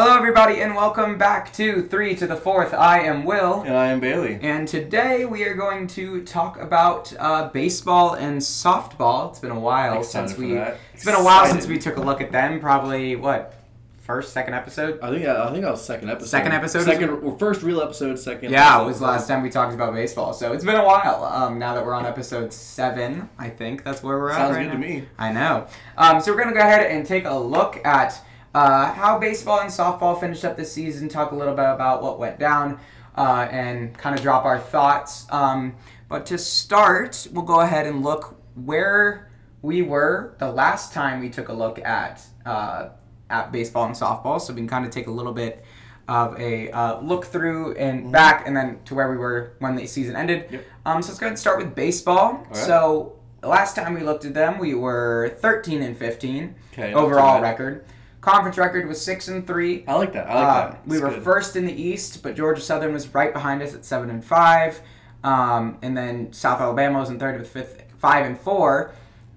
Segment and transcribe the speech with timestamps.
[0.00, 2.72] Hello, everybody, and welcome back to Three to the Fourth.
[2.72, 4.38] I am Will, And I am Bailey.
[4.40, 9.30] and today we are going to talk about uh, baseball and softball.
[9.30, 10.56] It's been a while Excited since we.
[10.56, 11.62] It's been a while Excited.
[11.62, 12.60] since we took a look at them.
[12.60, 13.56] Probably what
[13.98, 15.00] first, second episode.
[15.02, 16.28] I think I think that was second episode.
[16.28, 16.84] Second episode?
[16.84, 18.20] Second or first real episode.
[18.20, 18.52] Second.
[18.52, 21.24] Yeah, it was last time we talked about baseball, so it's been a while.
[21.24, 24.66] Um, now that we're on episode seven, I think that's where we're Sounds at right
[24.70, 25.08] good to me.
[25.18, 25.66] I know.
[25.96, 28.24] Um, so we're gonna go ahead and take a look at
[28.54, 31.08] uh, how baseball and softball finished up this season.
[31.08, 32.78] Talk a little bit about what went down,
[33.16, 35.26] uh, and kind of drop our thoughts.
[35.30, 35.76] Um,
[36.08, 39.30] but to start, we'll go ahead and look where
[39.62, 42.90] we were the last time we took a look at uh,
[43.30, 44.40] at baseball and softball.
[44.40, 45.64] So we can kind of take a little bit
[46.08, 49.86] of a uh, look through and back, and then to where we were when the
[49.86, 50.44] season ended.
[50.44, 50.54] Mm-hmm.
[50.54, 50.64] Yep.
[50.86, 52.46] Um, so let's go ahead and start with baseball.
[52.48, 52.56] right.
[52.56, 57.40] So the last time we looked at them, we were 13 and 15 Okay, overall
[57.40, 57.84] record.
[58.28, 59.84] Conference record was six and three.
[59.88, 60.28] I like that.
[60.28, 60.86] I like Uh, that.
[60.86, 61.22] we were good.
[61.22, 64.80] first in the East, but Georgia Southern was right behind us at seven and five,
[65.24, 68.92] um, and then South Alabama was in third with fifth, five and four.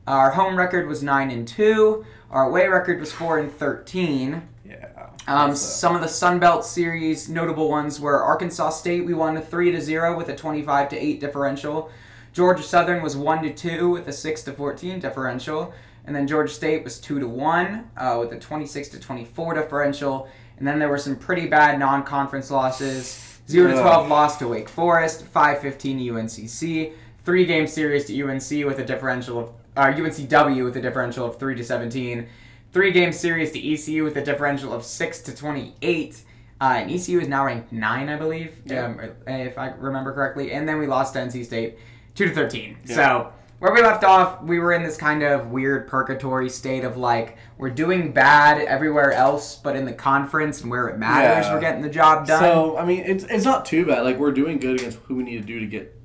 [0.08, 2.06] Our home record was nine and two.
[2.30, 4.44] Our away record was four and thirteen.
[4.66, 4.88] Yeah.
[5.28, 9.06] Um, some of the Sun Belt Series notable ones were Arkansas State.
[9.06, 11.90] We won a three to zero with a twenty-five to eight differential.
[12.34, 15.74] Georgia Southern was one to two with a six to fourteen differential,
[16.06, 20.28] and then Georgia State was two to one uh, with a twenty-six to twenty-four differential.
[20.58, 23.40] And then there were some pretty bad non-conference losses.
[23.50, 25.26] Zero to twelve loss to Wake Forest.
[25.26, 26.94] Five fifteen to UNCC.
[27.26, 31.56] Three-game series to UNC with a differential of uh, UNCW with a differential of three
[31.56, 32.28] to 17,
[32.74, 36.24] three game series to ECU with a differential of six to twenty eight.
[36.60, 38.86] Uh, and ECU is now ranked nine, I believe, Yeah.
[38.86, 40.52] um, if I remember correctly.
[40.52, 41.78] And then we lost to NC State
[42.14, 42.78] two to thirteen.
[42.86, 42.96] Yeah.
[42.96, 46.98] So where we left off, we were in this kind of weird purgatory state of
[46.98, 51.54] like we're doing bad everywhere else, but in the conference and where it matters, Yeah.
[51.54, 52.40] we're getting the job done.
[52.42, 54.04] So I mean, it's it's not too bad.
[54.04, 55.96] Like we're doing good against who we need to do to get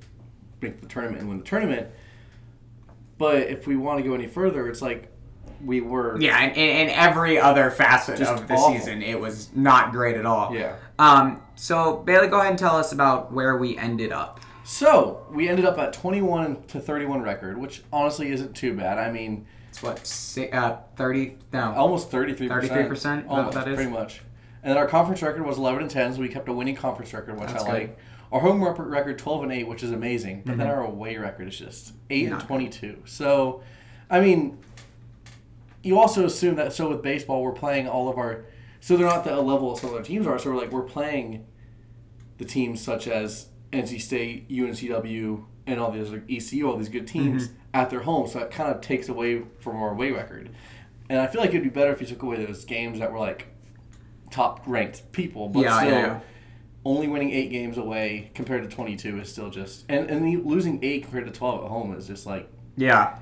[0.60, 1.88] make the tournament and win the tournament.
[3.16, 5.10] But if we want to go any further, it's like
[5.64, 6.20] we were.
[6.20, 8.74] yeah, and in, every other facet of the awful.
[8.78, 10.54] season, it was not great at all.
[10.54, 10.76] Yeah.
[10.98, 11.40] Um.
[11.54, 14.40] So Bailey, go ahead and tell us about where we ended up.
[14.66, 18.98] So we ended up at 21 to 31 record, which honestly isn't too bad.
[18.98, 21.38] I mean, It's what si uh, thirty?
[21.52, 23.26] No, almost 33 33%, is percent.
[23.28, 23.76] Almost, that is?
[23.76, 24.22] pretty much.
[24.64, 27.14] And then our conference record was 11 and 10, so we kept a winning conference
[27.14, 27.72] record, which That's I good.
[27.72, 27.98] like.
[28.32, 30.42] Our home record 12 and 8, which is amazing.
[30.44, 30.70] But then Mhm.
[30.70, 33.02] our away record is just 8 Not and 22.
[33.04, 33.62] So,
[34.10, 34.58] I mean,
[35.84, 38.46] you also assume that so with baseball we're playing all of our
[38.80, 40.40] so they're not the level some other teams are.
[40.40, 41.44] So we're like we're playing
[42.38, 47.06] the teams such as NC State, UNCW, and all these like ECU, all these good
[47.06, 47.56] teams Mm-hmm.
[47.74, 48.26] at their home.
[48.28, 50.50] So it kind of takes away from our away record.
[51.08, 53.18] And I feel like it'd be better if you took away those games that were
[53.18, 53.48] like
[54.30, 56.20] top ranked people, but Yeah, still yeah,
[56.84, 60.82] only winning eight games away compared to twenty two is still just and and losing
[60.82, 63.18] eight compared to twelve at home is just like yeah,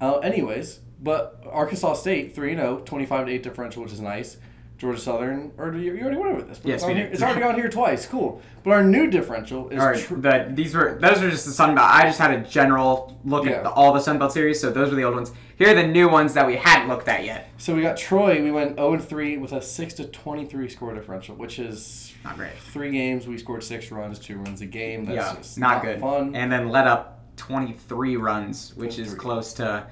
[0.00, 4.36] uh, anyways, but Arkansas State 3 0, 25 to 8 differential, which is nice.
[4.78, 6.58] Georgia Southern, or you, you already went over this.
[6.60, 7.12] But Yes, it's, we here, did.
[7.12, 8.06] it's already on here twice.
[8.06, 8.40] Cool.
[8.62, 9.98] But our new differential is all right.
[10.00, 11.88] tr- But these were those were just the Sun Belt.
[11.90, 13.52] I just had a general look Yeah.
[13.56, 15.32] at the, all the Sun Belt series, so those were the old ones.
[15.56, 17.50] Here are the new ones that we hadn't looked at yet.
[17.58, 18.40] So we got Troy.
[18.40, 22.52] We went 0 3 with a 6 to 23 score differential, which is Not great.
[22.72, 23.26] three games.
[23.26, 25.04] We scored six runs, two runs a game.
[25.06, 26.00] That's yeah, just not, not, good.
[26.00, 26.36] fun.
[26.36, 29.88] And then let up twenty three runs, which is close to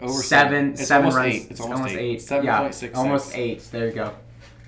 [0.00, 1.34] Over seven It's seven almost runs.
[1.34, 1.46] eight.
[1.50, 2.30] It's almost, eight.
[2.30, 2.96] yeah, 7.66.
[2.96, 3.68] almost eight.
[3.72, 4.14] There you go.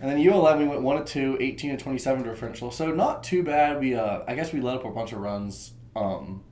[0.03, 2.71] And then ULM we went one to two, 18 to 27 differential.
[2.71, 3.79] So not too bad.
[3.81, 6.43] We uh I guess we let up a bunch of runs um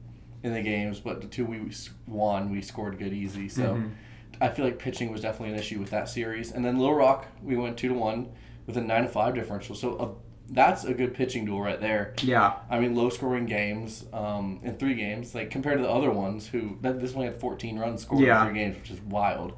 [0.43, 1.61] in the games, but the two we
[2.07, 3.49] won, we scored good easy.
[3.49, 3.91] So Mhm.
[4.41, 6.53] I feel like pitching was definitely an issue with that series.
[6.53, 8.29] And then Little Rock, we went 2 to 1
[8.67, 9.75] with a 9 to 5 differential.
[9.75, 10.09] So uh,
[10.51, 12.15] that's a good pitching duel right there.
[12.23, 16.11] Yeah, I mean, low scoring games um, in three games, like compared to the other
[16.11, 18.43] ones who that this one had 14 runs scored Yeah.
[18.47, 19.53] in three games, which is wild.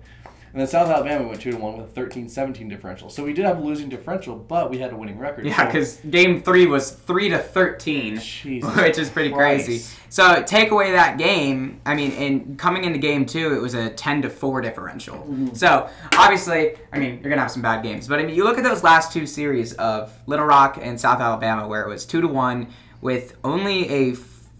[0.53, 3.09] And then South Alabama went two to one with a 13-17 differential.
[3.09, 5.47] So we did have a losing differential, but we had a winning record.
[5.47, 5.57] yeah.
[5.57, 8.19] So- Because game three was three to thirteen.
[8.19, 9.67] Jesus which is pretty Christ.
[9.67, 9.97] crazy.
[10.09, 11.81] So take away that game.
[11.87, 15.19] I mean, in coming into game two, it was a ten to four differential.
[15.19, 15.55] Mm-hmm.
[15.55, 18.59] So obviously, I mean, you're gonna have some bad games, but I mean, you look
[18.59, 22.21] at those last two series of Little Rock and South Alabama, where it was two
[22.21, 22.69] to one
[23.01, 24.15] with only a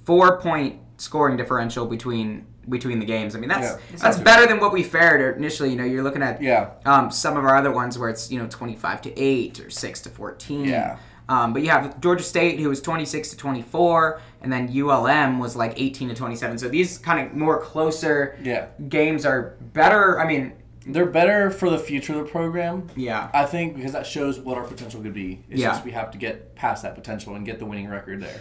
[0.05, 3.35] four point scoring differential between between the games.
[3.35, 5.71] I mean, that's Yeah, that's that's not better than what we fared initially.
[5.71, 6.71] You know, you're looking at Yeah.
[6.87, 10.01] um, some of our other ones where it's you know 25 to 8 or 6
[10.03, 10.97] to 14 Yeah.
[11.29, 15.57] um, but you have Georgia State who was 26 to 24 and then ULM was
[15.57, 18.67] like 18 to 27 so these kind of more closer Yeah.
[18.89, 20.53] games are better I mean
[20.87, 22.89] They're better for the future of the program.
[22.97, 23.29] Yeah.
[23.35, 25.45] I think because that shows what our potential could be.
[25.51, 25.69] It's Yeah.
[25.73, 28.41] just we have to get past that potential and get the winning record there.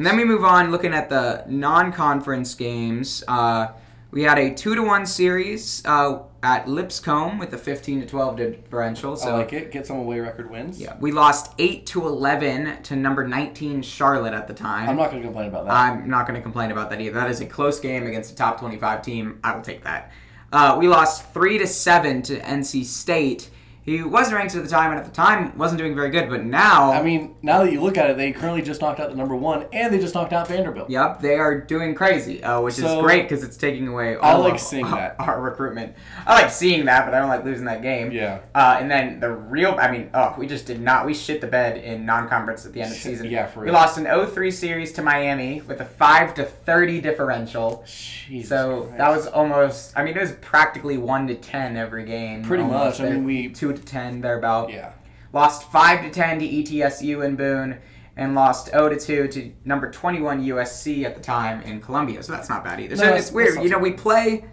[0.00, 3.22] And then we move on looking at the non-conference games.
[3.28, 3.72] Uh,
[4.10, 8.38] we had a two to one series uh, at Lipscomb with a fifteen to twelve
[8.38, 9.14] differential.
[9.14, 9.70] So I like it.
[9.70, 10.80] Get some away record wins.
[10.80, 14.88] yeah, we lost eight to eleven to number nineteen Charlotte at the time.
[14.88, 15.74] I'm not going to complain about that.
[15.74, 17.20] I'm not going to complain about that either.
[17.20, 19.38] That is a close game against a top 25 team.
[19.44, 20.10] I will take that.
[20.50, 23.50] Uh, we lost three to seven to NC State.
[23.90, 26.28] He was ranked at the time, and at the time wasn't doing very good.
[26.28, 29.10] But now, I mean, now that you look at it, they currently just knocked out
[29.10, 30.88] the number one, and they just knocked out Vanderbilt.
[30.88, 34.40] Yep, they are doing crazy, uh, which is great because it's taking away I all
[34.42, 35.16] like of seeing our, that.
[35.18, 35.94] our recruitment.
[36.26, 38.12] I like seeing that, but I don't like losing that game.
[38.12, 38.40] Yeah.
[38.54, 41.04] Uh, and then the real, I mean, oh, we just did not.
[41.04, 43.28] We shit the bed in non-conference at the end of the season.
[43.28, 43.72] yeah, for real.
[43.72, 47.84] We lost an 0-3 series to Miami with a five to 30 differential.
[47.86, 48.98] Jesus So Christ.
[48.98, 49.92] that was almost.
[49.96, 52.44] I mean, it was practically one to ten every game.
[52.44, 53.00] Pretty almost.
[53.00, 53.08] much.
[53.08, 54.70] I mean, we- two to ten thereabout.
[54.70, 54.92] yeah.
[55.32, 57.78] Lost five to ten to ETSU in Boone,
[58.16, 62.22] and lost 0 to two to number twenty-one USC at the time in Columbia.
[62.22, 62.96] So that's not bad either.
[62.96, 63.62] No, so that's- it's weird.
[63.62, 64.44] You know, we play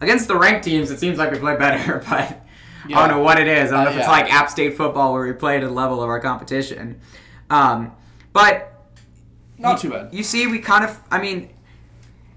[0.00, 0.90] against the ranked teams.
[0.90, 2.46] It seems like we play better, but
[2.86, 3.72] I don't know what it is.
[3.72, 4.10] I don't know Uh, if it's yeah.
[4.12, 7.00] like App State football where we play to the level of our competition.
[7.48, 7.92] Um,
[8.32, 8.72] but
[9.58, 10.12] Not you- too bad.
[10.14, 11.50] You see, we kind of, I mean,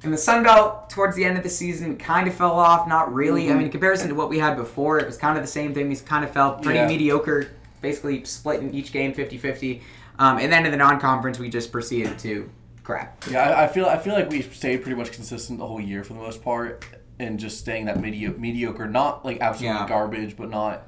[0.03, 2.87] in the Sun Belt, towards the end of the season, we kind of fell off.
[2.87, 3.49] Not really.
[3.49, 3.57] I Mhm.
[3.57, 5.87] mean, in comparison to what we had before, it was kind of the same thing.
[5.89, 6.87] We kind of felt pretty Yeah.
[6.87, 7.47] mediocre,
[7.81, 9.81] basically splitting each game 50 50.
[10.19, 12.49] Um, and then in the non conference, we just proceeded to
[12.83, 13.23] crap.
[13.29, 16.03] Yeah, I, I feel I feel like we've stayed pretty much consistent the whole year
[16.03, 16.85] for the most part,
[17.19, 19.87] and just staying that medio- mediocre, not like absolutely Yeah.
[19.87, 20.83] garbage, but not.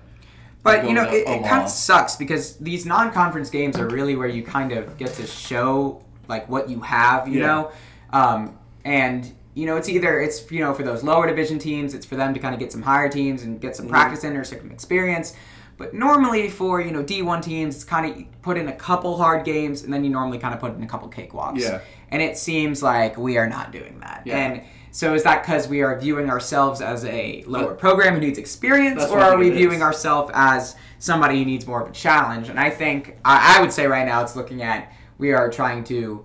[0.61, 4.27] But you know, it, it kind of sucks because these non-conference games are really where
[4.27, 7.45] you kind of get to show like what you have, you Yeah.
[7.47, 7.71] know,
[8.11, 12.05] um, and you know it's either it's you know for those lower division teams, it's
[12.05, 13.91] for them to kind of get some higher teams and get some Mhm.
[13.91, 15.33] practice in or some experience.
[15.77, 19.43] But normally for you know D1 teams, it's kind of put in a couple hard
[19.43, 21.59] games and then you normally kind of put in a couple cakewalks.
[21.59, 21.81] Yeah.
[22.09, 24.21] And it seems like we are not doing that.
[24.25, 24.37] Yeah.
[24.37, 24.61] And
[24.91, 28.37] so is that because we are viewing ourselves as a lower But- program who needs
[28.39, 32.47] experience, or are we viewing ourselves as somebody who needs more of a challenge?
[32.47, 35.83] And I think I, I would say right now it's looking at we are trying
[35.85, 36.23] to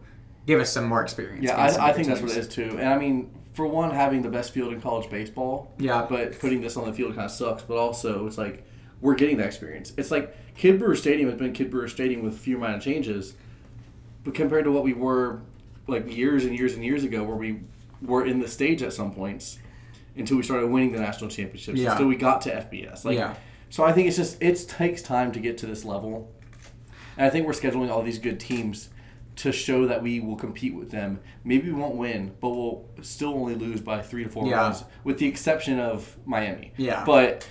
[0.50, 1.44] give us some more experience.
[1.44, 2.76] Yeah, I, I think that's what it is too.
[2.78, 5.72] And I mean, for one, having the best field in college baseball.
[5.78, 6.06] Yeah.
[6.08, 7.62] But putting this on the field kind of sucks.
[7.62, 8.64] But also, it's like
[9.00, 9.92] we're getting that experience.
[9.96, 13.34] It's like Kidd Brewer Stadium has been Kidd Brewer Stadium with a few minor changes,
[14.24, 15.40] but compared to what we were
[15.86, 17.60] like years and years and years ago, where we
[18.02, 19.58] were in the stage at some points
[20.16, 21.92] until we started winning the national championships, Yeah.
[21.92, 23.04] until we got to FBS.
[23.04, 23.34] Like, Yeah.
[23.70, 26.28] So I think it's just it takes time to get to this level,
[27.16, 28.88] and I think we're scheduling all these good teams
[29.42, 31.20] to show that we will compete with them.
[31.44, 34.56] Maybe we won't win, but we'll still only lose by three to four Yeah.
[34.56, 36.72] runs, with the exception of Miami.
[36.76, 37.04] Yeah.
[37.06, 37.48] But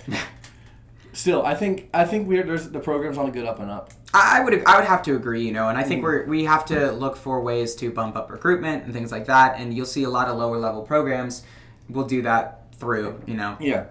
[1.12, 3.90] still, I think I think we're there's the program's on a good up and up.
[4.14, 5.88] I would I would have to agree, you know, and I Mm.
[5.88, 9.26] think we're we have to look for ways to bump up recruitment and things like
[9.26, 9.58] that.
[9.58, 11.42] And you'll see a lot of lower level programs
[11.88, 13.84] will do that through, you know, Yeah.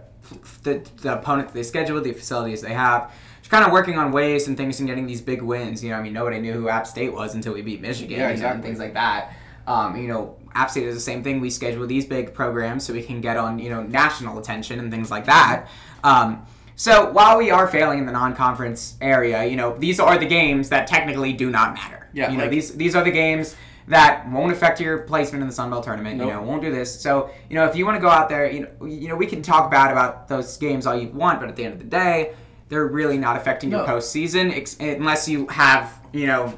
[0.63, 3.11] The, the opponent they schedule, the facilities they have.
[3.39, 5.83] Just kind of working on ways and things and getting these big wins.
[5.83, 8.31] You know, I mean, nobody knew who App State was until we beat Michigan Yeah,
[8.31, 9.33] you know, and things like that.
[9.67, 11.39] Um, you know, App State is the same thing.
[11.39, 14.91] We schedule these big programs so we can get on, you know, national attention and
[14.91, 15.67] things like that.
[16.03, 16.45] Um,
[16.75, 20.69] so while we are failing in the non-conference area, you know, these are the games
[20.69, 22.07] that technically do not matter.
[22.13, 23.55] Yeah, you know, like- these these are the games
[23.89, 26.19] that won't affect your placement in the Sun Belt tournament.
[26.19, 26.99] You know, won't do this.
[27.01, 29.25] So, you know, if you want to go out there, you know, you know, we
[29.25, 31.85] can talk bad about those games all you want, but at the end of the
[31.85, 32.33] day,
[32.69, 36.57] they're really not affecting your postseason ex- unless you have, you know,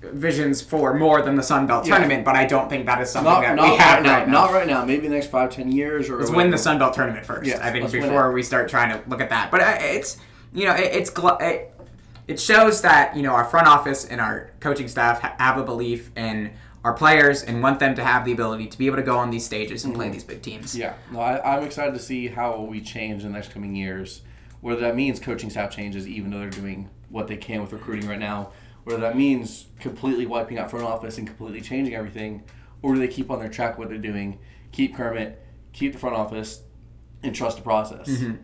[0.00, 1.94] visions for more than the Sun Belt Yeah.
[1.94, 2.24] tournament.
[2.24, 4.12] But I don't think that is something Not, that not we have right now.
[4.18, 4.32] right now.
[4.32, 4.84] Not right now.
[4.84, 7.48] Maybe the next five, ten years or Let's win the Sun Belt tournament first.
[7.62, 9.52] I think before we start trying to look at that.
[9.52, 10.16] But uh, it's
[10.52, 11.72] you know it, it's it,
[12.26, 15.62] it shows that you know our front office and our coaching staff ha- have a
[15.62, 16.50] belief in
[16.84, 19.30] our players and want them to have the ability to be able to go on
[19.30, 20.72] these stages and play these big teams.
[20.72, 20.80] Mm-hmm.
[20.80, 24.22] Yeah, no, I, I'm excited to see how we change in the next coming years.
[24.60, 28.08] Whether that means coaching staff changes, even though they're doing what they can with recruiting
[28.08, 28.52] right now,
[28.84, 32.42] whether that means completely wiping out front office and completely changing everything,
[32.80, 34.38] or do they keep on their track what they're doing,
[34.72, 35.40] keep Kermit,
[35.72, 36.62] keep the front office,
[37.22, 38.08] and trust the process.
[38.08, 38.34] Mm-hmm.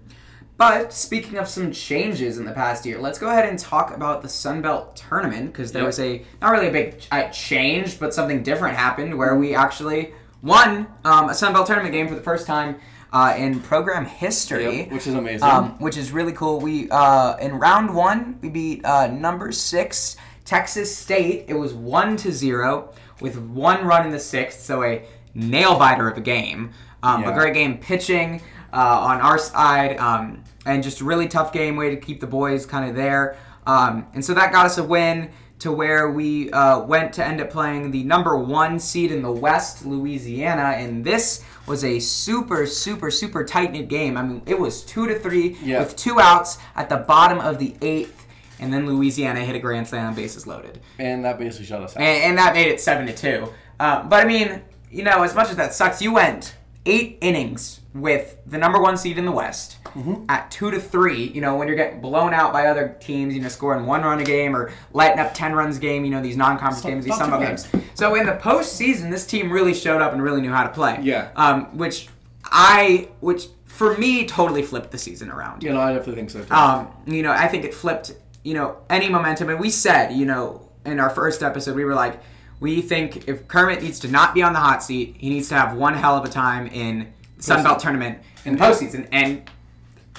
[0.58, 4.22] But speaking of some changes in the past year, let's go ahead and talk about
[4.22, 5.86] the Sun Belt tournament because there Yep.
[5.86, 10.12] was a not really a big uh, change, but something different happened where we actually
[10.42, 12.76] won um, a Sun Belt tournament game for the first time
[13.12, 14.78] uh, in program history.
[14.80, 15.48] Yep, which is amazing.
[15.48, 16.58] Um, which is really cool.
[16.58, 21.44] We uh, in round one we beat uh, number six Texas State.
[21.46, 26.08] It was one to zero with one run in the sixth, so a nail biter
[26.08, 26.72] of a game.
[27.00, 28.42] Um, A great game pitching.
[28.72, 32.26] Uh, on our side, um, and just a really tough game, way to keep the
[32.26, 33.36] boys kind of there.
[33.66, 37.40] Um, and so that got us a win to where we uh, went to end
[37.40, 42.64] up playing the number one seed in the West, Louisiana, and this was a super,
[42.66, 44.16] super, super tight knit game.
[44.16, 45.80] I mean, it was two to three Yeah.
[45.80, 48.26] with two outs at the bottom of the eighth,
[48.60, 52.02] and then Louisiana hit a grand slam, bases loaded, And that basically shut us out.
[52.02, 53.48] and, and that made it seven to two.
[53.80, 56.54] Uh, but I mean, you know, as much as that sucks, you went
[56.86, 60.24] eight innings with the number one seed in the West Mm-hmm.
[60.28, 61.24] at two to three.
[61.24, 64.20] You know, when you're getting blown out by other teams, you know, scoring one run
[64.20, 66.04] a game or lighting up ten runs a game.
[66.04, 67.66] You know, these non-conference games, these Sun games.
[67.94, 70.98] So in the postseason, this team really showed up and really knew how to play.
[71.02, 71.30] Yeah.
[71.34, 72.08] Um, which
[72.44, 75.62] I, which for me, totally flipped the season around.
[75.62, 76.54] you know, I definitely think so too.
[76.54, 78.12] Um, you know, I think it flipped,
[78.44, 79.48] you know, any momentum.
[79.48, 82.20] And we said, you know, in our first episode, we were like,
[82.60, 85.54] we think if Kermit needs to not be on the hot seat, he needs to
[85.54, 89.06] have one hell of a time in Sun Belt tournament in the postseason.
[89.12, 89.42] And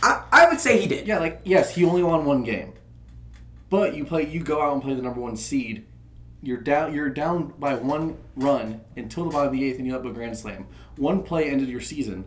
[0.01, 1.07] I, I would say he did.
[1.07, 2.73] yeah, like yes, he only won one game,
[3.69, 5.85] but you play, you go out and play the number one seed.
[6.41, 6.93] You're down.
[6.93, 10.11] You're down by one run until the bottom of the eighth, and you have a
[10.11, 10.67] grand slam.
[10.95, 12.23] One play ended your season,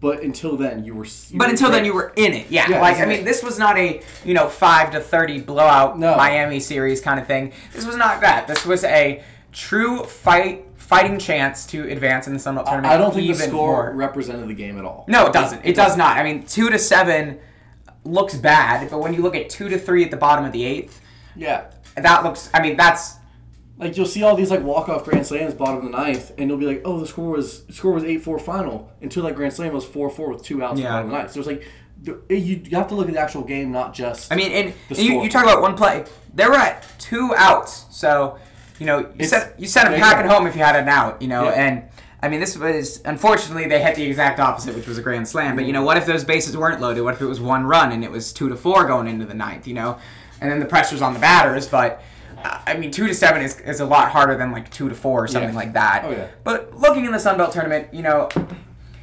[0.00, 1.04] but until then, you were.
[1.04, 2.50] You But were until then, you were in it.
[2.50, 2.70] Yeah.
[2.70, 6.16] Yeah, like, I mean, this was not a, you know, 5 to 30 blowout No.
[6.16, 7.52] Miami series kind of thing.
[7.74, 8.48] This was not that.
[8.48, 12.92] This was a true fight, fighting chance to advance in the Sun Belt tournament.
[12.92, 13.94] I don't think the score more.
[13.94, 15.04] represented the game at all.
[15.06, 15.64] No, it doesn't.
[15.64, 16.16] It does not.
[16.18, 17.38] I mean, two to seven
[18.04, 20.64] looks bad, but when you look at two to three at the bottom of the
[20.64, 21.00] eighth,
[21.36, 22.50] Yeah, that looks.
[22.52, 23.14] I mean, that's
[23.78, 26.50] like you'll see all these like walk off grand slams bottom of the ninth, and
[26.50, 29.52] you'll be like, oh, the score was score was eight four final until that grand
[29.54, 30.88] slam was four four with two outs Yeah.
[30.90, 31.30] bottom of the ninth.
[31.32, 31.64] So it's like
[32.28, 34.32] you have to look at the actual game, not just.
[34.32, 36.04] I mean, and, and you, you talk about one play.
[36.34, 38.38] They were at two outs, so
[38.80, 41.22] you know you said you sent them packing home if you had an out.
[41.22, 41.50] You know, Yeah.
[41.64, 41.82] and
[42.22, 45.54] I mean this was unfortunately they hit the exact opposite, which was a grand slam.
[45.54, 47.02] But you know, what if those bases weren't loaded?
[47.02, 49.34] What if it was one run and it was two to four going into the
[49.34, 49.68] ninth?
[49.68, 49.98] You know,
[50.40, 52.02] and then the pressure's on the batters, but.
[52.42, 55.22] I mean, two to seven is, is a lot harder than like two to four
[55.24, 55.56] or something Yeah.
[55.56, 56.04] like that.
[56.06, 56.28] Oh, yeah.
[56.42, 58.30] But looking in the Sun Belt tournament, you know,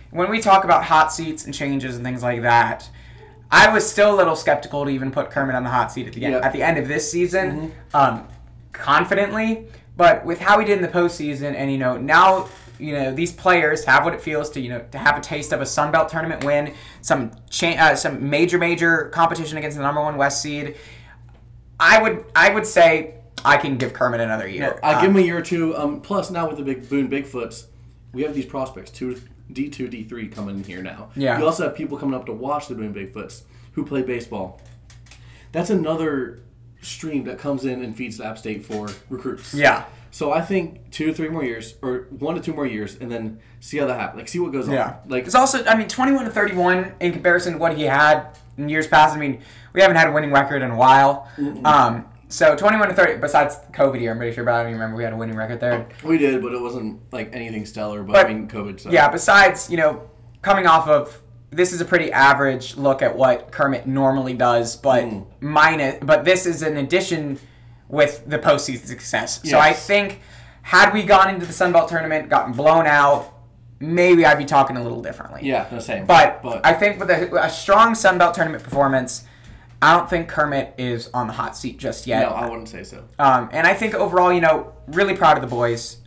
[0.10, 2.90] when we talk about hot seats and changes and things like that,
[3.52, 6.14] I was still a little skeptical to even put Kermit on the hot seat at
[6.14, 8.28] the end at the end of this season, um,
[8.78, 9.68] confidently.
[9.96, 12.48] But with how he did in the postseason, and you know now,
[12.80, 15.52] you know these players have what it feels to you know to have a taste
[15.52, 19.84] of a Sun Belt tournament win, some cha- uh, some major major competition against the
[19.84, 20.76] number one West seed.
[21.80, 24.80] I would I would say I can give Kermit another year.
[24.84, 25.76] I Um, give him a year or two.
[25.76, 27.66] Um, plus now with the big Boone Bigfoots,
[28.14, 29.20] we have these prospects two
[29.52, 31.10] D two D three coming in here now.
[31.16, 31.40] Yeah.
[31.40, 33.44] We also have people coming up to watch the Boone Bigfoots
[33.74, 34.62] who play baseball.
[35.52, 36.40] That's another
[36.88, 39.54] stream that comes in and feeds the App State for recruits.
[39.54, 39.86] yeah.
[40.10, 43.12] So I think two to three more years, or one to two more years, and
[43.12, 44.18] then see how that happens.
[44.20, 44.86] Like see what goes Yeah.
[45.04, 45.10] on.
[45.10, 48.68] Like it's also, I mean, 21 to 31 in comparison to what he had in
[48.70, 49.16] years past.
[49.16, 49.42] I mean,
[49.74, 51.28] we haven't had a winning record in a while.
[51.66, 54.80] Um, so 21 to 30, besides COVID year, I'm pretty sure, but I don't even
[54.80, 55.88] remember we had a winning record there.
[56.04, 58.02] we did, but it wasn't like anything stellar.
[58.02, 58.80] But, But- I mean, COVID.
[58.80, 58.90] So.
[58.90, 60.02] Yeah, besides, you know,
[60.42, 65.04] coming off of this is a pretty average look at what Kermit normally does, but
[65.06, 65.26] Mm.
[65.40, 67.40] minus, but this is an addition
[67.88, 69.40] with the postseason success.
[69.46, 70.20] So I think
[70.64, 73.34] had we gone into the Sun Belt tournament, gotten blown out,
[73.80, 75.42] maybe I'd be talking a little differently.
[75.44, 75.66] Yeah.
[75.70, 76.06] The same.
[76.06, 79.24] But, but I think with a, a strong Sun Belt tournament performance,
[79.82, 82.28] I don't think Kermit is on the hot seat just yet.
[82.28, 83.04] no, I wouldn't say so.
[83.20, 85.98] Um, and I think overall, you know, really proud of the boys.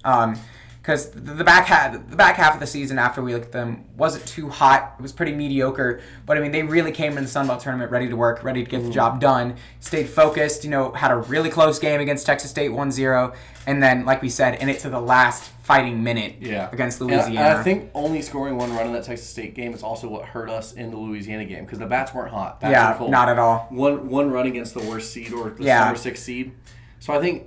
[0.82, 3.52] Because the, the back half, the back half of the season after we looked at
[3.52, 4.94] them wasn't too hot.
[4.98, 6.00] It was pretty mediocre.
[6.24, 8.64] But I mean, they really came in the Sun Belt tournament ready to work, ready
[8.64, 9.56] to get the job done.
[9.80, 10.64] Stayed focused.
[10.64, 13.34] You know, had a really close game against Texas State 1-0.
[13.66, 16.70] and then, like we said, in it to the last fighting minute Yeah.
[16.72, 17.48] against And I- Louisiana.
[17.50, 20.24] And I think only scoring one run in that Texas State game is also what
[20.24, 22.58] hurt us in the Louisiana game because the bats weren't hot.
[22.60, 23.66] Bats yeah, not at all.
[23.70, 25.84] One one run against the worst seed or the Yeah.
[25.84, 26.52] number six seed.
[27.00, 27.44] So I think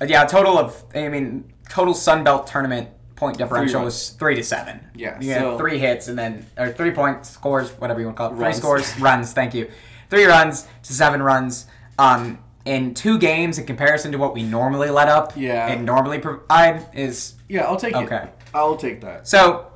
[0.00, 3.84] Uh, Yeah, total of I mean total Sun Belt tournament point differential runs.
[3.94, 4.80] was three to seven.
[4.94, 8.22] Yeah, you so- three hits and then or three point scores, whatever you want to
[8.22, 8.34] call it.
[8.36, 8.56] Three Runs.
[8.56, 9.32] scores, runs.
[9.32, 9.70] Thank you.
[10.10, 11.66] Three runs to seven runs.
[11.98, 15.66] Um, in two games in comparison to what we normally let up Yeah.
[15.68, 18.16] and normally provide is yeah, I'll take Okay.
[18.24, 18.30] it.
[18.54, 19.26] I'll take that.
[19.26, 19.66] so.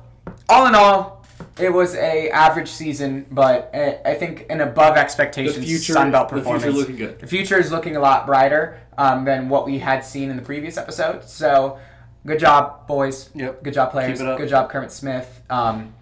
[0.49, 1.24] All in all,
[1.59, 6.11] it was a average season, but uh, I think an above expectations The future- Sun
[6.11, 6.77] Belt the future performance.
[6.77, 7.19] looking good.
[7.19, 10.41] The future is looking a lot brighter um, than what we had seen in the
[10.41, 11.23] previous episode.
[11.25, 11.79] So,
[12.25, 13.29] good job, boys.
[13.35, 13.63] Yep.
[13.63, 14.19] Good job, players.
[14.19, 14.37] Keep it up.
[14.37, 15.41] Good job, Kermit Smith.
[15.49, 15.93] Um,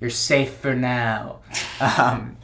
[0.00, 1.38] you're safe for now.
[1.80, 2.36] um,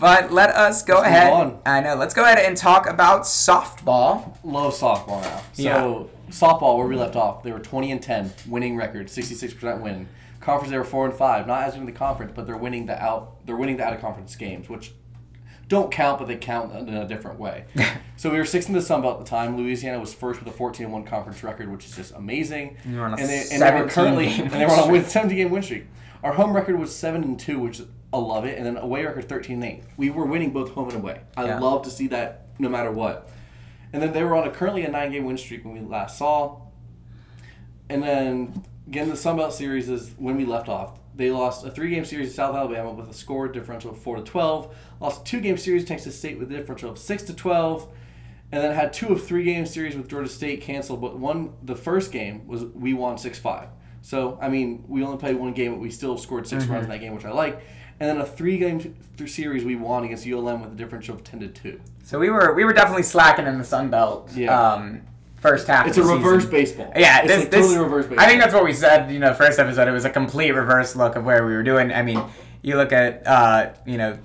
[0.00, 1.32] but let us go Let's ahead.
[1.32, 1.58] on.
[1.66, 1.94] I know.
[1.94, 4.36] Let's go ahead and talk about softball.
[4.44, 5.42] Love softball now.
[5.52, 6.32] So Yeah.
[6.32, 9.80] softball, where we left off, they were twenty and ten, winning record, sixty six percent
[9.80, 10.08] win.
[10.42, 13.00] Conference they were four and five, not as in the conference, but they're winning the
[13.02, 14.92] out they're winning the out of conference games, which
[15.68, 17.64] don't count, but they count in a different way.
[18.16, 19.56] so we were sixth in the Sun Belt at the time.
[19.56, 22.76] Louisiana was first with a 14-1 conference record, which is just amazing.
[22.84, 24.92] You were on a and they, and they were currently and they were on a
[24.92, 25.86] win 70 game win streak.
[26.22, 27.80] Our home record was seven and two, which
[28.12, 29.84] I love it, and then away record 13 and eight.
[29.96, 31.20] We were winning both home and away.
[31.36, 31.58] I Yeah.
[31.60, 33.30] love to see that no matter what.
[33.92, 36.18] And then they were on a currently a nine game win streak when we last
[36.18, 36.58] saw.
[37.88, 40.98] And then again, the Sun Belt series is when we left off.
[41.14, 44.22] They lost a three-game series to South Alabama with a score differential of four to
[44.22, 44.74] twelve.
[45.00, 47.88] Lost two-game series to Texas State with a differential of six to twelve,
[48.50, 51.00] and then had two of three-game series with Georgia State canceled.
[51.00, 53.68] But one, the first game was we won six five.
[54.00, 56.90] So I mean, we only played one game, but we still scored 6 runs in
[56.90, 57.62] that game, which I like.
[58.00, 61.38] And then a three-game th- series we won against ULM with a differential of ten
[61.40, 61.80] to two.
[62.02, 64.30] So we were we were definitely slacking in the Sun Belt.
[64.34, 64.58] Yeah.
[64.58, 65.02] Um,
[65.42, 65.86] first half.
[65.86, 66.50] It's a reverse season.
[66.50, 66.92] baseball.
[66.96, 68.24] Yeah, it's this, like this, totally reverse baseball.
[68.24, 69.10] I think that's what we said.
[69.12, 69.88] You know, first episode.
[69.88, 71.92] It was a complete reverse look of where we were doing.
[71.92, 72.22] I mean,
[72.62, 74.16] you look at, uh, you know,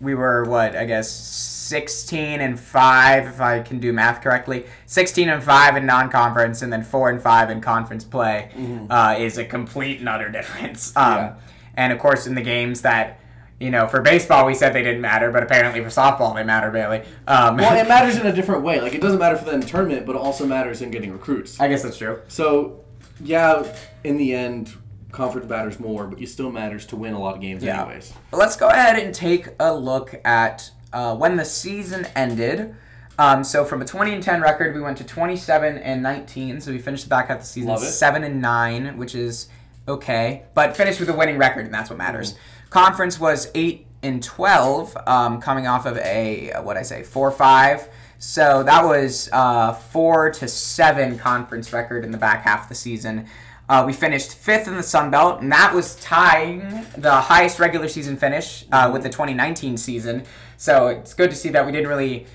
[0.00, 4.66] we were what I guess sixteen and five, if I can do math correctly.
[4.86, 8.50] Sixteen and five in non-conference, and then four and five in conference play
[8.90, 10.94] uh, is a complete and utter difference.
[10.96, 11.18] Um, Mm-hmm.
[11.18, 11.34] Yeah.
[11.74, 13.18] And of course, in the games that.
[13.62, 16.72] You know, for baseball we said they didn't matter, but apparently for softball they matter,
[16.72, 17.04] Bailey.
[17.28, 18.80] Um, well, it matters in a different way.
[18.80, 21.12] Like it doesn't matter for them in the tournament, but it also matters in getting
[21.12, 21.60] recruits.
[21.60, 22.20] I guess that's true.
[22.26, 22.80] So,
[23.20, 23.64] yeah,
[24.02, 24.72] in the end,
[25.12, 27.84] conference matters more, but it still matters to win a lot of games Yeah.
[27.84, 28.12] anyways.
[28.32, 32.74] Let's go ahead and take a look at uh, when the season ended.
[33.16, 36.60] Um, so from a 20 and 10 record, we went to 27 and 19.
[36.60, 39.46] So we finished the back half of the season seven and nine, which is
[39.88, 42.34] okay, but finished with a winning record, and that's what matters.
[42.70, 47.88] Conference was eight and 12, um, coming off of a what I say four five.
[48.18, 52.74] So that was uh, four to seven conference record in the back half of the
[52.74, 53.26] season.
[53.68, 57.88] Uh, we finished fifth in the Sun Belt, and that was tying the highest regular
[57.88, 60.24] season finish uh, with the 2019 season.
[60.56, 62.26] So it's good to see that we didn't really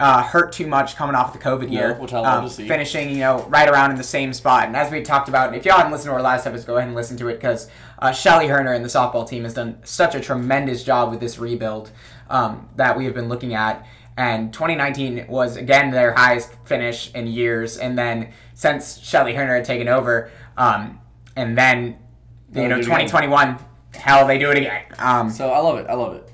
[0.00, 1.94] uh, hurt too much coming off the COVID year.
[1.94, 2.66] which I love Um, to see.
[2.66, 4.66] Finishing, you know, right around in the same spot.
[4.66, 6.88] And as we talked about, if y'all haven't listened to our last episode, go ahead
[6.88, 10.14] and listen to it because uh, Shelly Hoerner and the softball team has done such
[10.14, 11.90] a tremendous job with this rebuild
[12.30, 13.86] um, that we have been looking at.
[14.16, 17.76] And 2019 was again their highest finish in years.
[17.76, 20.98] And then since Shelly Hoerner had taken over, um,
[21.36, 21.98] and then
[22.54, 23.06] you know do it again.
[23.08, 23.58] 2021,
[23.94, 24.82] hell, they do it again.
[24.98, 25.86] Um, So I love it.
[25.88, 26.29] I love it.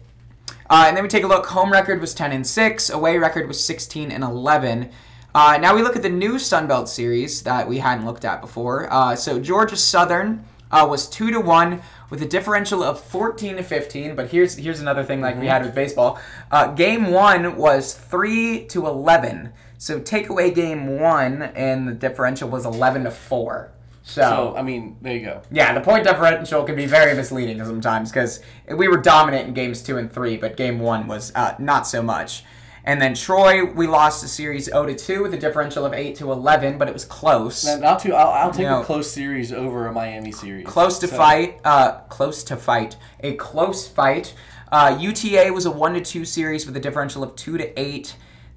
[0.69, 1.47] Uh, and then we take a look.
[1.47, 2.91] Home record was 10 and 6.
[2.91, 4.91] Away record was 16 and 11.
[5.35, 8.41] Uh, now we look at the new Sun Belt series that we hadn't looked at
[8.41, 8.91] before.
[8.93, 13.63] Uh, so Georgia Southern uh, was two to one with a differential of 14 to
[13.63, 14.17] 15.
[14.17, 16.19] But here's here's another thing like we had with baseball.
[16.51, 19.53] Uh, game one was three to 11.
[19.79, 23.73] So take away game one, and the differential was 11 to four.
[24.09, 25.42] So I mean, there you go.
[25.51, 28.40] Yeah, the point differential can be very misleading sometimes because
[28.73, 32.03] we were dominant in games two and three, but game one was uh, not so
[32.03, 32.45] much.
[32.85, 36.14] And then Troy, we lost the series 0 to 2 with a differential of 8
[36.19, 37.64] to 11, but it was close.
[37.64, 38.14] Now, not to.
[38.14, 38.81] I'll, I'll take No.
[38.83, 40.64] a close series over a Miami series.
[40.69, 41.59] close to So- fight.
[41.64, 42.95] Uh, close to fight.
[43.25, 44.35] A close fight.
[44.71, 48.14] Uh, UTA was a 1 to 2 series with a differential of 2 to 8.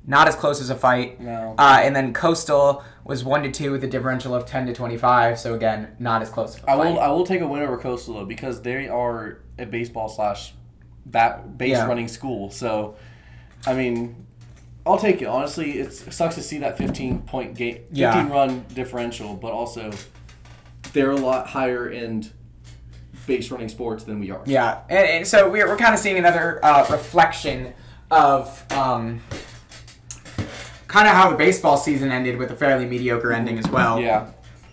[0.09, 1.21] Not as close as a fight.
[1.21, 1.53] No.
[1.57, 5.37] Uh, and then Coastal was 1 to 2 with a differential of 10 to 25.
[5.39, 6.57] So again, not as close.
[6.63, 6.77] I fight.
[6.77, 6.99] will.
[6.99, 10.53] I will take a win over Coastal though because they are a baseball slash
[11.05, 11.85] bat base Yeah.
[11.85, 12.49] running school.
[12.49, 12.95] So,
[13.67, 14.25] I mean,
[14.83, 15.25] I'll take it.
[15.27, 18.29] Honestly, it's, it sucks to see that 15 point game, 15 Yeah.
[18.31, 19.91] run differential, but also
[20.93, 22.31] they're a lot higher end
[23.27, 24.41] base running sports than we are.
[24.47, 27.73] Yeah, and, and so we're, we're kind of seeing another uh, reflection
[28.09, 29.21] of um,
[30.89, 34.01] kind of how the baseball season ended with a fairly mediocre ending as well.
[34.01, 34.31] Yeah.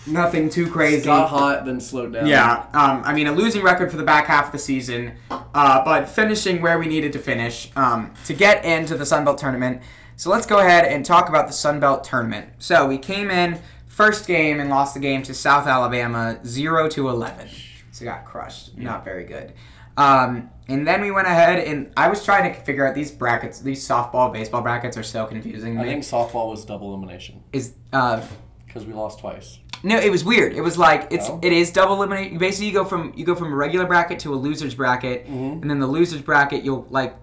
[0.09, 1.05] Nothing too crazy.
[1.05, 2.26] Got hot, then slowed down.
[2.26, 5.85] Yeah, um, I mean, a losing record for the back half of the season, uh,
[5.85, 9.83] but finishing where we needed to finish um, to get into the Sun Belt tournament.
[10.14, 12.50] So let's go ahead and talk about the Sun Belt tournament.
[12.59, 17.09] So we came in first game and lost the game to South Alabama, zero to
[17.09, 17.48] eleven.
[17.90, 18.79] So got crushed.
[18.79, 19.55] Not very good.
[19.96, 23.61] Um, and then we went ahead and I was trying to figure out these brackets.
[23.61, 25.78] These softball, baseball brackets are so confusing.
[25.78, 25.88] I me.
[25.90, 28.20] think softball was double elimination is uh,
[28.66, 29.59] because we lost twice.
[29.85, 30.52] no, it was weird.
[30.54, 31.38] It was like it's Oh?
[31.42, 32.38] it is double eliminate.
[32.38, 35.62] Basically, you go from you go from a regular bracket to a losers bracket, Mm-hmm.
[35.62, 37.14] and then the losers bracket you'll like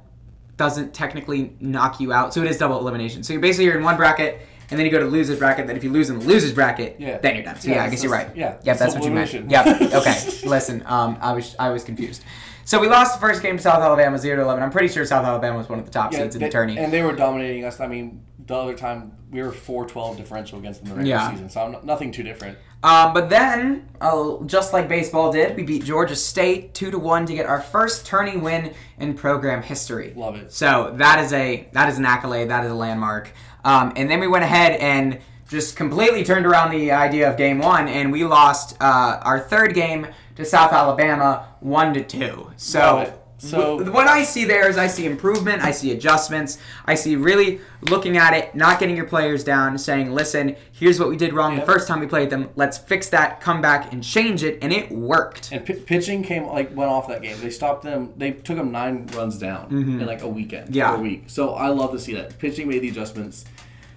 [0.56, 3.24] doesn't technically knock you out, so it is double elimination.
[3.24, 5.68] So you're basically you're in one bracket, and then you go to losers bracket.
[5.68, 7.18] Then if you lose in the losers bracket, Yeah.
[7.20, 7.60] then you're done.
[7.60, 8.30] So Yeah, yeah, I guess you're right.
[8.36, 9.34] yeah, yeah, that's what you meant.
[9.50, 10.18] Yeah, okay.
[10.48, 12.24] Listen, um, I was I was confused.
[12.66, 14.64] So we lost the first game to South Alabama 0 to 11.
[14.64, 16.52] I'm pretty sure South Alabama was one of the top Yeah, seeds in they- the
[16.52, 16.78] tourney.
[16.78, 17.82] and they were dominating us.
[17.82, 21.32] I mean, the other time we were 4-12 differential against them in the regular Yeah.
[21.32, 22.58] season, so I'm not, nothing too different.
[22.82, 27.26] Um, but then, uh, just like baseball did, we beat Georgia State two to one
[27.26, 30.14] to get our first tourney win in program history.
[30.16, 30.52] Love it.
[30.54, 32.50] So that is a that is an accolade.
[32.50, 33.30] That is a landmark.
[33.64, 37.60] Um, and then we went ahead and just completely turned around the idea of game
[37.60, 42.52] one, and we lost uh, our third game to South Alabama one to two.
[42.58, 43.14] So.
[43.50, 47.60] So- what I see there is I see improvement, I see adjustments, I see really
[47.90, 51.56] looking at it, not getting your players down, saying, "Listen, here's what we did wrong
[51.58, 52.50] the first time we played them.
[52.56, 55.52] Let's fix that, come back and change it," and it worked.
[55.52, 57.36] And p- pitching came like went off that game.
[57.42, 58.14] They stopped them.
[58.18, 60.66] They took them nine runs down in like a weekend.
[60.68, 60.76] Mm-hmm.
[60.76, 60.96] Yeah.
[60.96, 61.26] a week.
[61.28, 62.40] So I love to see that.
[62.40, 63.46] Pitching made the adjustments.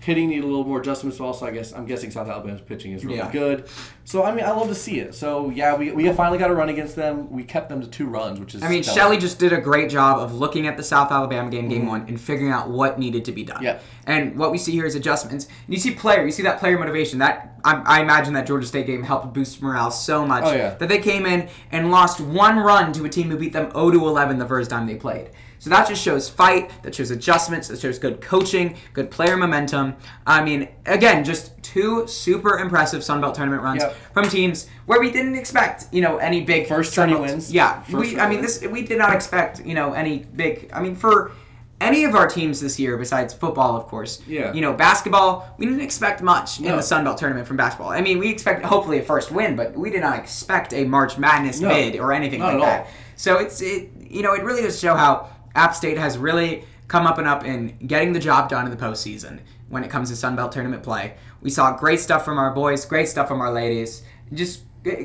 [0.07, 1.19] Hitting needed a little more adjustments.
[1.19, 3.33] Also, I guess I'm guessing South Alabama's pitching is really Yeah.
[3.33, 3.69] good.
[4.05, 5.17] So I mean, I love to see it.
[5.17, 7.29] So yeah, we, we finally got a run against them.
[7.29, 8.63] We kept them to two runs, which is.
[8.63, 8.97] I mean, stellar.
[9.01, 12.03] Shelley just did a great job of looking at the South Alabama game, game one,
[12.07, 13.57] and figuring out what needed to be done.
[13.57, 13.65] Mm-hmm.
[13.65, 13.79] Yeah.
[14.07, 15.47] And what we see here is adjustments.
[15.47, 17.19] And you see player, you see that player motivation.
[17.19, 20.75] That I, I imagine that Georgia State game helped boost morale so much Oh, yeah.
[20.77, 23.91] that they came in and lost one run to a team who beat them 0
[23.91, 25.31] to 11 the first time they played.
[25.59, 29.95] So that just shows fight, that shows adjustments, that shows good coaching, good player momentum.
[30.27, 33.97] I mean, again, just two super impressive Sun Belt tournament runs Yep.
[34.13, 37.53] from teams where we didn't expect, you know, any big First tourney wins.
[37.53, 40.71] Yeah, First we, I mean, this we did not expect, you know, any big.
[40.73, 41.33] I mean, for
[41.81, 44.23] any of our teams this year, besides football, of course.
[44.27, 44.53] Yeah.
[44.55, 47.91] You know, basketball, we didn't expect much in the Sun Belt tournament from basketball.
[47.91, 51.19] I mean, we expect hopefully a first win, but we did not expect a March
[51.19, 51.69] Madness No.
[51.69, 52.67] bid or anything Not like at all.
[52.67, 52.89] that.
[53.17, 57.07] So it's it, you know, it really does show how App State has really come
[57.07, 60.17] up and up in getting the job done in the postseason when it comes to
[60.17, 61.15] Sun Belt tournament play.
[61.41, 64.63] We saw great stuff from our boys, great stuff from our ladies, just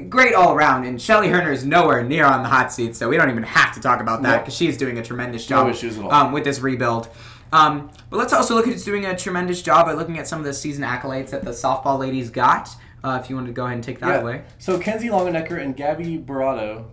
[0.09, 0.85] great all around.
[0.85, 3.73] And Shelly Hoerner is nowhere near on the hot seat, so we don't even have
[3.73, 4.37] to talk about that No.
[4.39, 6.11] because she's doing a tremendous No job issues at all.
[6.11, 7.09] um, with this rebuild.
[7.53, 10.39] Um, but let's also look at who's doing a tremendous job by looking at some
[10.39, 12.69] of the season accolades that the softball ladies got.
[13.03, 14.21] Uh, if you wanted to go ahead and take that Yeah.
[14.21, 14.41] away.
[14.59, 16.85] So Kenzie Longenecker and Gabby Barado.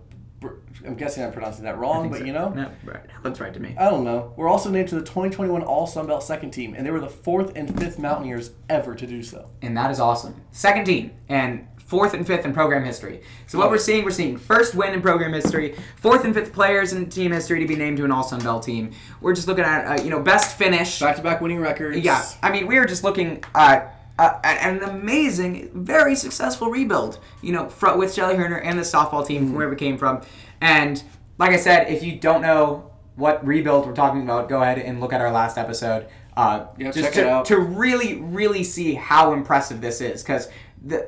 [0.85, 2.25] I'm guessing I'm pronouncing that wrong, but so.
[2.25, 2.49] you know.
[2.49, 3.01] no, right.
[3.23, 3.75] looks right to me.
[3.77, 4.33] I don't know.
[4.37, 7.09] We're also named to the 2021 All Sun Belt second team, and they were the
[7.09, 9.49] fourth and fifth Mountaineers ever to do so.
[9.61, 10.41] and that is awesome.
[10.51, 13.21] Second team and fourth and fifth in program history.
[13.47, 16.93] So what we're seeing, we're seeing first win in program history, fourth and fifth players
[16.93, 18.91] in team history to be named to an All Sun Belt team.
[19.21, 20.99] We're just looking at uh, you know best finish.
[20.99, 21.97] Back to back winning records.
[21.97, 23.95] Yeah, I mean we were just looking at.
[24.19, 29.45] Uh, an amazing, very successful rebuild, you know, with Shelly Hoerner and the softball team
[29.45, 30.19] from where we came from.
[30.61, 31.01] And
[31.37, 34.99] like I said, if you don't know what rebuild we're talking about, go ahead and
[35.01, 36.07] look at our last episode.
[36.37, 37.45] Uh, Yeah, just check to, it out.
[37.45, 40.23] to really, really see how impressive this is.
[40.23, 40.47] Because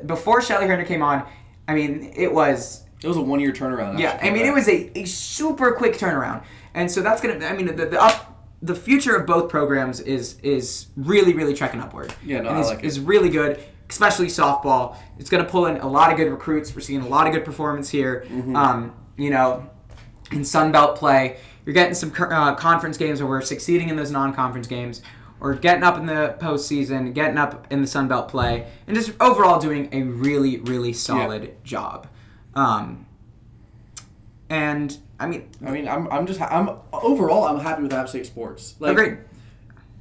[0.05, 1.25] before Shelly Hoerner came on,
[1.67, 3.99] I mean, it was It was a one year turnaround.
[3.99, 4.19] yeah.
[4.21, 4.49] I mean, that.
[4.49, 7.45] it was a, a super quick turnaround, and so that's gonna.
[7.45, 8.27] I mean, the, the up.
[8.63, 12.13] The future of both programs is is really really trekking upward.
[12.23, 12.85] Yeah, no, and I is, like it.
[12.85, 13.59] is really good,
[13.89, 14.97] especially softball.
[15.17, 16.75] It's going to pull in a lot of good recruits.
[16.75, 18.23] We're seeing a lot of good performance here.
[18.27, 18.55] Mm-hmm.
[18.55, 19.69] Um, you know,
[20.31, 24.11] in Sun Belt play, you're getting some uh, conference games where we're succeeding in those
[24.11, 25.01] non-conference games.
[25.39, 29.11] Or getting up in the postseason, getting up in the Sun Belt play, and just
[29.19, 32.07] overall doing a really, really solid job.
[32.53, 33.07] Um,
[34.51, 38.09] and I mean, I mean, I'm, I'm just ha- I'm overall I'm happy with App
[38.09, 38.75] State sports.
[38.79, 39.17] Like, agreed.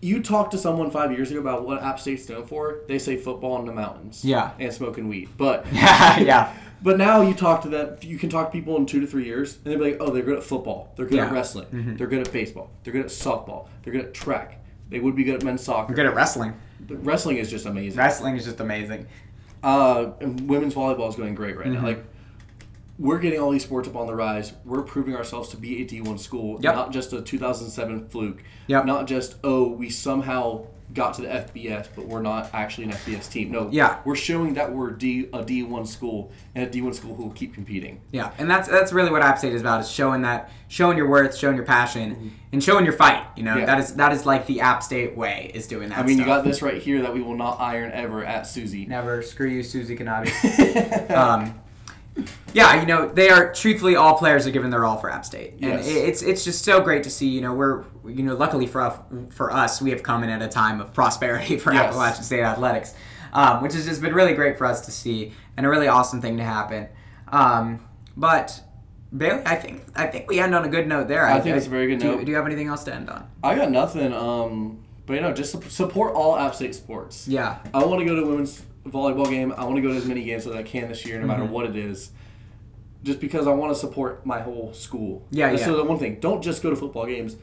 [0.03, 3.16] You talk to someone five years ago about what App State's known for, they say
[3.16, 4.25] football in the mountains.
[4.25, 4.53] Yeah.
[4.59, 5.29] And smoking weed.
[5.37, 9.00] But yeah, but now you talk to them, you can talk to people in two
[9.00, 11.26] to three years, and they'll be like, oh, they're good at football, they're good Yeah.
[11.26, 14.98] at wrestling, they're good at baseball, they're good at softball, they're good at track, they
[15.00, 15.90] would be good at men's soccer.
[15.90, 16.54] we're good at wrestling.
[16.80, 17.98] But wrestling is just amazing.
[17.98, 19.06] Wrestling is just amazing.
[19.62, 21.74] Uh, women's volleyball is going great right Mm-hmm.
[21.82, 21.88] now.
[21.88, 22.04] Like,
[22.98, 24.52] we're getting all these sports up on the rise.
[24.64, 26.74] We're proving ourselves to be a D1 school, Yep.
[26.74, 28.42] not just a 2007 fluke.
[28.66, 28.84] Yep.
[28.86, 33.31] Not just oh, we somehow got to the FBS, but we're not actually an FBS
[33.31, 33.50] team.
[33.53, 33.68] No.
[33.70, 33.98] Yeah.
[34.05, 37.55] We're showing that we're D a D1 school and a D1 school who will keep
[37.55, 38.00] competing.
[38.11, 41.09] Yeah, and that's that's really what App State is about: is showing that, showing your
[41.09, 43.24] worth, showing your passion, and showing your fight.
[43.37, 43.61] You know, Mm-hmm.
[43.61, 43.66] Yeah.
[43.66, 45.98] that is that is like the App State way is doing that.
[45.98, 48.87] I mean, you got this right here that we will not iron ever at Susie.
[48.87, 51.11] never screw you, Susie Kanati.
[51.16, 51.61] um,
[52.53, 55.53] yeah, you know they are truthfully all players are giving their all for App State,
[55.55, 55.87] and Yes.
[55.88, 57.29] it's it's just so great to see.
[57.29, 58.99] You know, we're you know luckily for us,
[59.31, 61.87] for us, we have come in at a time of prosperity for Yes.
[61.88, 62.94] Appalachian State athletics,
[63.33, 66.20] um, which has just been really great for us to see and a really awesome
[66.20, 66.88] thing to happen.
[67.29, 68.61] Um, but
[69.16, 71.25] Bailey, I think I think we end on a good note there.
[71.27, 72.25] I think it's a very good do, note.
[72.25, 73.29] Do you have anything else to end on?
[73.42, 74.12] I got nothing.
[74.12, 77.27] Um, but you know, just sup- support all App State sports.
[77.29, 79.53] Yeah, I want to go to women's volleyball game.
[79.57, 81.42] I want to go to as many games as I can this year, no matter
[81.44, 81.53] mm-hmm.
[81.53, 82.11] what it is.
[83.03, 85.26] just because I want to support my whole school.
[85.31, 85.64] Yeah, And yeah.
[85.64, 87.37] So the one thing, don't just go to football games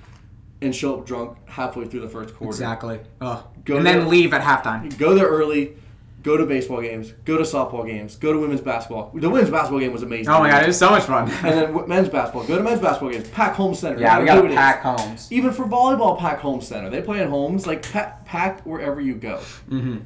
[0.61, 2.51] and show up drunk halfway through the first quarter.
[2.51, 2.99] Exactly.
[3.21, 3.43] Ugh.
[3.65, 4.95] Go and then leave at halftime.
[4.97, 5.75] Go there early.
[6.23, 7.13] Go to baseball games.
[7.25, 8.15] Go to softball games.
[8.15, 9.11] Go to women's basketball.
[9.13, 10.29] The women's basketball game was amazing.
[10.29, 11.29] Oh my god, it was so much fun.
[11.29, 12.43] And then men's basketball.
[12.45, 13.29] Go to men's basketball games.
[13.29, 13.99] Pack Holmes Center.
[13.99, 15.31] yeah, we got pack Holmes.
[15.31, 16.89] Even for volleyball, pack Holmes Center.
[16.89, 17.65] They play in Holmes.
[17.65, 19.37] Like pack, pack wherever you go.
[19.69, 19.99] Mm-hmm.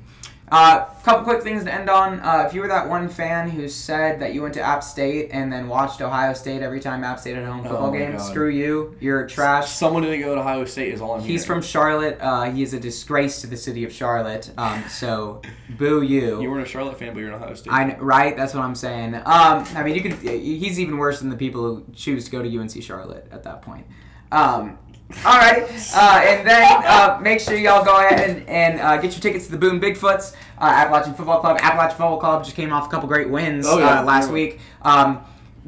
[0.51, 2.19] Uh, couple quick things to end on.
[2.19, 5.29] Uh, if you were that one fan who said that you went to App State
[5.31, 8.11] and then watched Ohio State every time App State had a home football Oh game,
[8.11, 8.17] God.
[8.21, 8.95] screw you.
[8.99, 9.69] You're trash.
[9.71, 11.61] Someone didn't go to Ohio State is all I'm He's hearing.
[11.61, 12.17] from Charlotte.
[12.19, 14.51] Uh, he is a disgrace to the city of Charlotte.
[14.57, 16.41] Um, so, boo you.
[16.41, 17.71] You weren't a Charlotte fan, but you're an Ohio State.
[17.71, 18.35] I right.
[18.35, 19.15] That's what I'm saying.
[19.15, 20.13] Um, I mean, you could.
[20.15, 23.61] He's even worse than the people who choose to go to UNC Charlotte at that
[23.61, 23.87] point.
[24.33, 24.77] Um,
[25.25, 25.63] all right,
[25.95, 29.45] uh, and then uh, make sure y'all go ahead and, and uh, get your tickets
[29.45, 30.33] to the Boone Bigfoots.
[30.57, 31.57] Uh, Appalachian Football Club.
[31.61, 34.01] Appalachian Football Club just came off a couple great wins Oh, yeah.
[34.01, 34.33] uh, last Yeah.
[34.33, 34.59] week.
[34.83, 35.21] Um,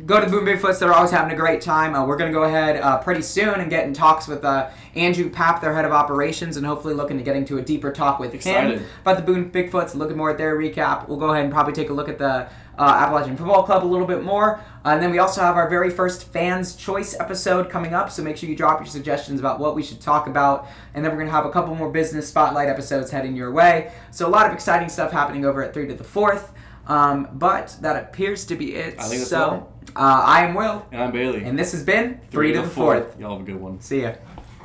[0.05, 0.79] go to the Boone Bigfoots.
[0.79, 1.93] They're always having a great time.
[1.93, 4.69] Uh, we're going to go ahead uh, pretty soon and get in talks with uh,
[4.95, 8.19] Andrew Papp, their head of operations, and hopefully looking to get into a deeper talk
[8.19, 8.79] with Excited.
[8.79, 11.07] him about the Boone Bigfoots, looking more at their recap.
[11.07, 13.85] We'll go ahead and probably take a look at the uh, Appalachian Football Club a
[13.85, 14.57] little bit more.
[14.83, 18.23] Uh, and then we also have our very first Fans Choice episode coming up, so
[18.23, 20.67] make sure you drop your suggestions about what we should talk about.
[20.95, 23.91] And then we're going to have a couple more business spotlight episodes heading your way.
[24.09, 26.49] So a lot of exciting stuff happening over at 3 to the 4th.
[26.87, 28.99] Um, but that appears to be it.
[28.99, 29.72] I think that's so.
[29.95, 31.43] Uh, I am Will, and I'm Bailey.
[31.43, 33.19] and this has been 3 to the 4th.
[33.19, 33.79] Y'all have a good one.
[33.79, 34.13] See ya.